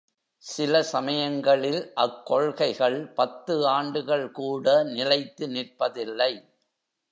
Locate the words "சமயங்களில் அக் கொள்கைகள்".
0.83-3.07